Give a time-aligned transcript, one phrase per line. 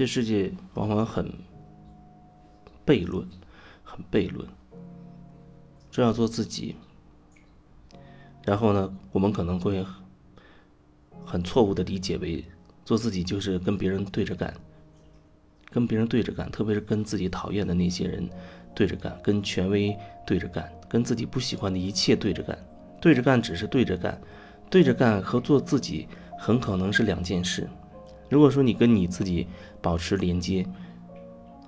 [0.00, 1.30] 这世界往往很
[2.86, 3.28] 悖论，
[3.84, 4.48] 很悖论。
[5.90, 6.74] 这样做自己，
[8.42, 9.84] 然后呢，我们可能会
[11.22, 12.42] 很错误的理解为
[12.82, 14.54] 做自己就是跟别人对着干，
[15.70, 18.26] 跟别人对着干，特别是跟自己讨厌的那些人
[18.74, 19.94] 对着干，跟权威
[20.26, 22.58] 对着干，跟自己不喜欢的一切对着干。
[23.02, 24.18] 对着干只是对着干，
[24.70, 27.68] 对着干和做自己很可能是两件事。
[28.30, 29.46] 如果说你跟你自己
[29.82, 30.64] 保持连接，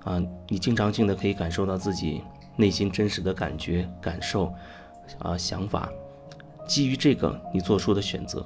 [0.03, 2.21] 啊，你经常性的可以感受到自己
[2.55, 4.51] 内心真实的感觉、感受，
[5.19, 5.89] 啊，想法，
[6.65, 8.45] 基于这个你做出的选择，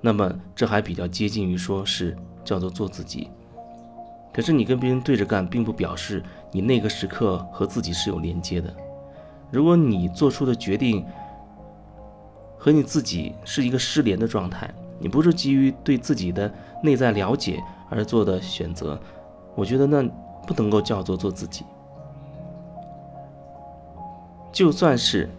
[0.00, 3.28] 那么这还比较接近于说是叫做做自己。
[4.32, 8.72] 可是你跟别人对着干，并不表示你那个时刻和自己是有连接的。
[9.50, 11.04] 如果你做出的决定，
[12.56, 18.98] 和你自己是一个失联的状态，你不是基于对自己的内在了解而做的选择，
[19.54, 20.02] 我觉得那
[20.46, 21.64] 不能够叫做做自己。
[24.50, 25.30] 就算是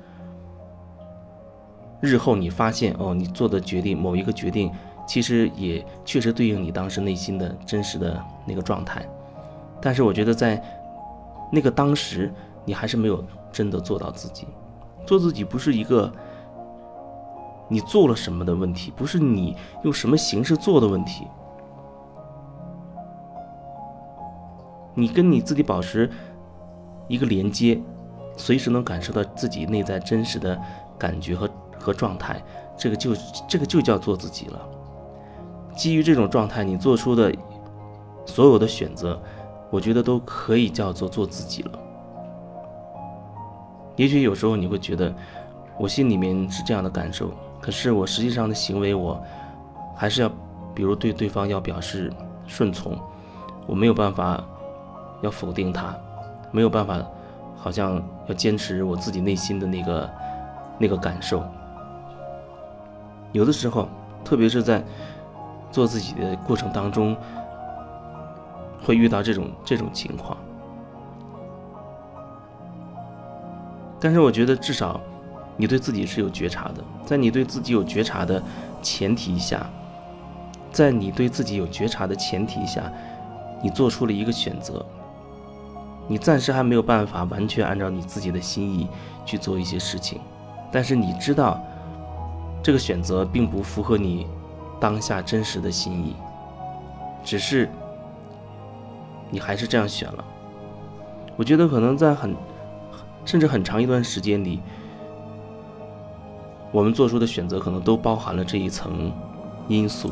[1.99, 4.71] 日后你发现哦，你做的决定某一个决定，
[5.05, 9.05] 其实也确实对应你当时内心的真实的那个状态，
[9.81, 10.63] 但是我觉得在
[11.51, 12.31] 那个当时，
[12.63, 14.47] 你还是没有真的做到自己。
[15.05, 16.09] 做自己不是一个。
[17.69, 21.27] 你做了什么的问题，不是你用什么形式做的问题。
[24.95, 26.09] 你跟你自己保持
[27.07, 27.79] 一个连接，
[28.35, 30.59] 随时能感受到自己内在真实的
[30.97, 32.41] 感觉和和状态，
[32.75, 33.15] 这个就
[33.47, 34.59] 这个就叫做自己了。
[35.75, 37.31] 基于这种状态，你做出的
[38.25, 39.21] 所有的选择，
[39.69, 41.79] 我觉得都可以叫做做自己了。
[43.95, 45.13] 也许有时候你会觉得，
[45.77, 47.31] 我心里面是这样的感受。
[47.61, 49.21] 可是我实际上的行为，我
[49.95, 50.31] 还是要，
[50.73, 52.11] 比如对对方要表示
[52.47, 52.97] 顺从，
[53.67, 54.41] 我没有办法
[55.21, 55.93] 要否定他，
[56.51, 57.03] 没有办法，
[57.57, 60.09] 好像要坚持我自己内心的那个
[60.77, 61.43] 那个感受。
[63.33, 63.89] 有的时候，
[64.23, 64.81] 特别是在
[65.69, 67.15] 做自己的过程当中，
[68.85, 70.37] 会遇到这种这种情况。
[73.99, 74.99] 但是我觉得至少。
[75.59, 76.75] 你对自己是有觉察的，
[77.05, 78.41] 在你对自己有觉察的
[78.81, 79.69] 前提下，
[80.71, 82.89] 在你对自己有觉察的前提下，
[83.61, 84.85] 你做出了一个选择。
[86.07, 88.87] 你暂时还没有办法完全按照你自己的心意
[89.25, 90.21] 去做一些事情，
[90.71, 91.61] 但是你知道，
[92.63, 94.27] 这个选择并不符合你
[94.79, 96.15] 当下真实的心意，
[97.21, 97.69] 只是
[99.29, 100.23] 你还是这样选了。
[101.35, 102.33] 我觉得可能在很
[103.25, 104.61] 甚至很长一段时间里。
[106.71, 109.11] 我们做出的选择可能都包含了这一层
[109.67, 110.11] 因素，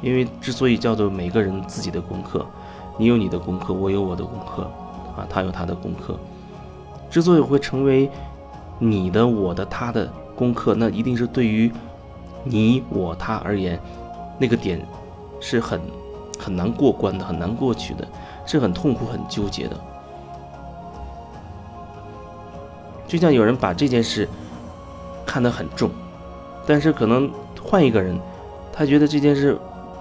[0.00, 2.44] 因为之所以叫做每个人自己的功课，
[2.96, 4.62] 你有你的功课，我有我的功课，
[5.14, 6.18] 啊，他有他的功课，
[7.10, 8.10] 之所以会成为
[8.78, 11.70] 你的、我的、他的功课，那一定是对于
[12.42, 13.78] 你我他而言，
[14.38, 14.80] 那个点
[15.38, 15.78] 是很
[16.38, 18.08] 很难过关的，很难过去的，
[18.46, 19.76] 是很痛苦、很纠结的。
[23.06, 24.26] 就像有人把这件事。
[25.34, 25.90] 看得很重，
[26.64, 27.28] 但是可能
[27.60, 28.16] 换一个人，
[28.72, 29.58] 他觉得这件事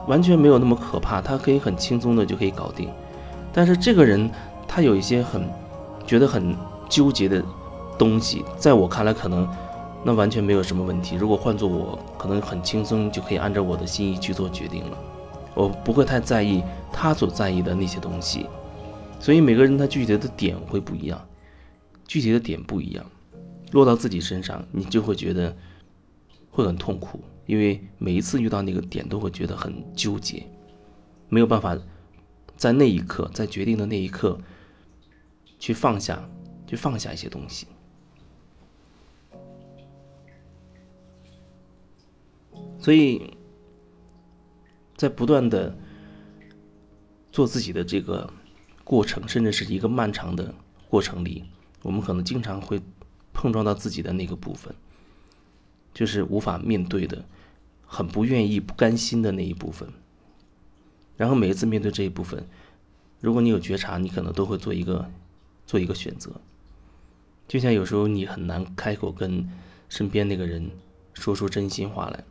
[0.07, 2.87] 完全没有那么可怕，他可以很轻松的就可以搞定。
[3.51, 4.29] 但是这个人
[4.67, 5.49] 他有一些很
[6.05, 6.55] 觉得很
[6.87, 7.43] 纠结的
[7.97, 9.49] 东西，在我看来可能
[10.03, 11.15] 那完全没有什么问题。
[11.15, 14.97] 如果换做我，可能很轻松就可以按照我的心意去做决定了，
[15.55, 18.45] 我不会太在意他所在意的那些东西。
[19.19, 21.19] 所以每个人他具体的点会不一样，
[22.07, 23.03] 具体的点不一样。
[23.73, 25.57] 落到自己身上，你就会觉得
[26.51, 30.45] 会很痛苦，因为每一次遇到那个点都会觉得很纠结，
[31.27, 31.75] 没有办法
[32.55, 34.39] 在那一刻，在决定的那一刻
[35.57, 36.23] 去放下，
[36.67, 37.65] 去放下一些东西。
[42.77, 43.35] 所以
[44.95, 45.75] 在不断的
[47.31, 48.31] 做自己的这个
[48.83, 50.53] 过程，甚至是一个漫长的
[50.87, 51.43] 过程里，
[51.81, 52.79] 我们可能经常会。
[53.33, 54.73] 碰撞到自己的那个部分，
[55.93, 57.25] 就是无法面对的，
[57.85, 59.89] 很不愿意、不甘心的那一部分。
[61.17, 62.47] 然后每一次面对这一部分，
[63.19, 65.09] 如果你有觉察，你可能都会做一个
[65.65, 66.31] 做一个选择。
[67.47, 69.47] 就像有时候你很难开口跟
[69.89, 70.71] 身边那个人
[71.13, 72.23] 说出真心话来，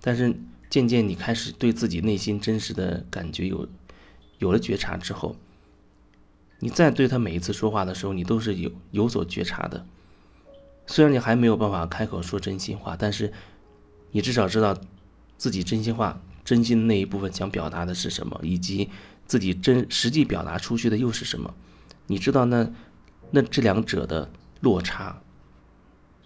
[0.00, 0.34] 但是
[0.70, 3.68] 渐渐你开始对自己内心真实的感觉有
[4.38, 5.36] 有了觉察之后，
[6.60, 9.86] 你再对他每一次说话的时候，你都是有有所觉察的。
[10.88, 13.32] 虽然你还没有办法开口说真心话，但是
[14.10, 14.76] 你至少知道
[15.36, 18.88] 自己真心话真心的那一部分想表达的是什么，以及
[19.26, 21.54] 自己真实际表达出去的又是什么？
[22.06, 22.68] 你知道那
[23.30, 24.30] 那这两者的
[24.60, 25.20] 落差，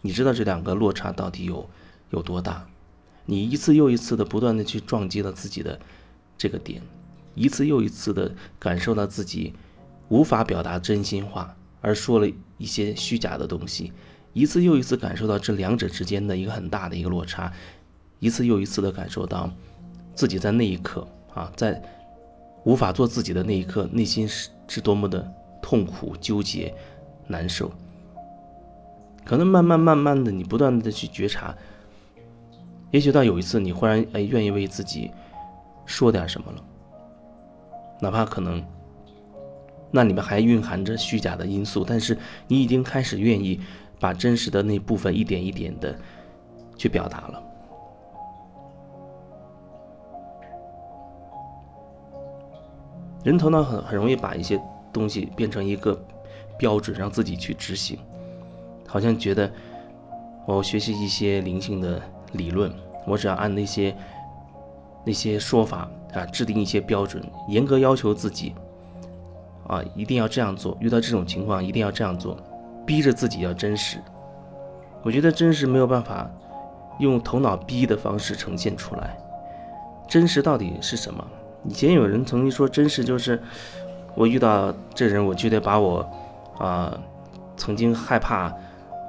[0.01, 1.69] 你知道这两个落差到底有
[2.11, 2.65] 有多大？
[3.27, 5.81] 你一次又一次的不断的去撞击了自己的
[6.39, 6.81] 这个点，
[7.35, 9.53] 一次又一次的感受到自己
[10.09, 12.29] 无法表达真心话，而说了
[12.59, 13.93] 一些虚假的东西，
[14.33, 17.53] 一次又一次感受到这两者之间的一个很大的一个落差，
[18.19, 19.51] 一次又一次的感受到。
[20.15, 21.83] 自己在那一刻啊，在
[22.65, 25.27] 无法做自己的那一刻，内心是是多么的
[25.63, 26.73] 痛苦、纠结、
[27.27, 27.73] 难受。
[29.25, 31.57] 可能慢慢慢慢的，你不断的去觉察，
[32.91, 35.11] 也许到有一次，你忽然哎愿意为自己
[35.87, 36.63] 说点什么了，
[37.99, 38.63] 哪怕可能
[39.91, 43.59] 那里面还蕴含着虚假的因素，但是你已经开始愿意
[44.03, 45.97] 把真实的那部分一点一点的
[46.77, 47.43] 去表达了。
[53.23, 54.61] 人头脑很很容易把一些
[54.93, 55.97] 东西变成一个
[56.59, 57.97] 标准，让自己去执行，
[58.89, 59.49] 好像觉得
[60.47, 62.03] 我学习一些灵性的
[62.33, 62.75] 理论，
[63.07, 63.97] 我只要按那些
[65.05, 68.53] 那些说法啊，制定一些标准，严格要求自己
[69.69, 70.77] 啊，一定要这样做。
[70.81, 72.37] 遇到这种情况，一定要这样做，
[72.87, 73.99] 逼着自己要真实。
[75.03, 76.31] 我觉得真实没有办法
[76.99, 79.17] 用头脑逼的方式呈现出来，
[80.09, 81.25] 真实到底是什么？
[81.65, 83.41] 以前有人曾经说，真实就是
[84.15, 86.09] 我遇到这人，我就得把我
[86.59, 86.97] 啊
[87.57, 88.53] 曾经害怕、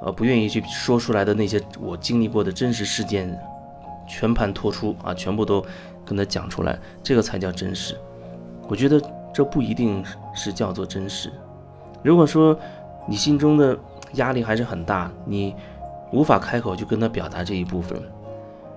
[0.02, 3.40] 呃不愿意去说出来的那些我经历过的真实事件
[4.08, 5.66] 全盘托出啊，全部都
[6.06, 7.96] 跟他讲出来，这个才叫真实。
[8.68, 9.02] 我觉得
[9.34, 10.04] 这不一定
[10.34, 11.32] 是叫做真实。
[12.04, 12.58] 如果说
[13.08, 13.78] 你心中的
[14.14, 15.56] 压力还是很大，你
[16.12, 18.02] 无法开口去跟他表达这一部分，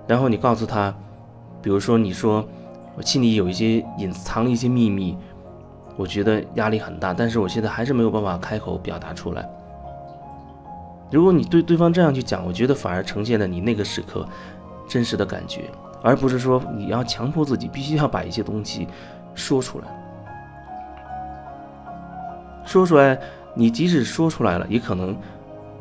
[0.06, 0.94] 然后你告诉他，
[1.60, 2.46] 比如说你说。
[2.98, 5.14] 我心里有一些隐藏了一些秘密，
[5.98, 9.46] 我觉得压力很大，但是我现在还是没有办法开口表达出来。
[11.10, 14.26] 如果你对对方这样去讲，我觉得反而呈现了你那个时刻
[14.88, 15.64] 真实的感觉，
[16.02, 18.88] 而不是说你要强迫自己必须要把一些东西
[19.34, 19.84] 说出来。
[22.64, 23.20] 说出来，
[23.56, 25.16] 你即使说出来了，也可能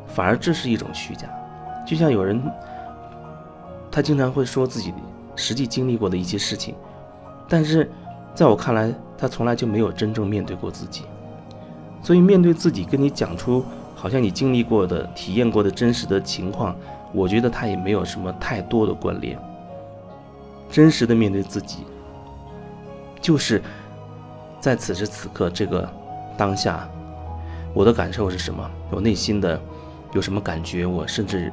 [0.06, 1.28] 反而这是一种虚假。
[1.86, 2.42] 就像有人，
[3.92, 4.92] 他经常会说自己
[5.36, 6.74] 实际经历过的一些事情。
[7.48, 7.88] 但是，
[8.34, 11.04] 在我看来，他从来就没有真正面对过自己，
[12.02, 13.64] 所以面对自己跟你讲出
[13.94, 16.74] 好像你经历过的、体验过的真实的情况，
[17.12, 19.38] 我觉得他也没有什么太多的关联。
[20.70, 21.84] 真实的面对自己，
[23.20, 23.62] 就是
[24.58, 25.88] 在此时此刻这个
[26.36, 26.88] 当下，
[27.76, 28.70] 我的感受是什么？
[28.90, 29.60] 我内心的
[30.14, 30.86] 有什么感觉？
[30.86, 31.52] 我甚至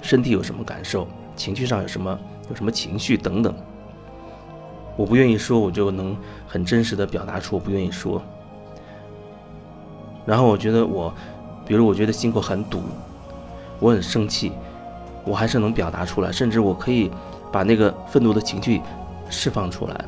[0.00, 1.08] 身体有什么感受？
[1.34, 2.16] 情绪上有什么
[2.48, 3.52] 有什么情绪等等。
[4.96, 8.22] 我不愿意说，我就能很真实的表达出我不愿意说。
[10.24, 11.12] 然后我觉得我，
[11.66, 12.80] 比如我觉得心口很堵，
[13.80, 14.52] 我很生气，
[15.24, 17.10] 我还是能表达出来，甚至我可以
[17.50, 18.80] 把那个愤怒的情绪
[19.28, 20.04] 释放出来。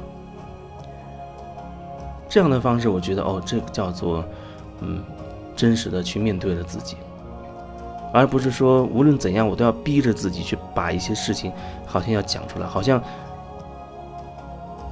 [2.28, 4.24] 这样的方式，我觉得哦，这个叫做
[4.80, 5.02] 嗯，
[5.54, 6.96] 真实的去面对了自己，
[8.12, 11.52] 而不是说无论怎样我都要逼着自己去把一些事情
[11.86, 13.02] 好像要讲出来，好像。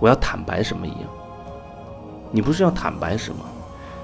[0.01, 1.01] 我要坦白什么一样？
[2.31, 3.43] 你不是要坦白什么？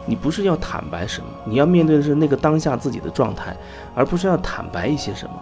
[0.06, 1.28] 你不是要坦白什么？
[1.44, 3.54] 你要面对的是那个当下自己的状态，
[3.94, 5.34] 而不是要坦白一些什么。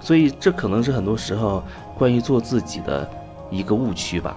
[0.00, 1.62] 所以，这可能是很多时候
[1.96, 3.08] 关于做自己的
[3.50, 4.36] 一个误区吧。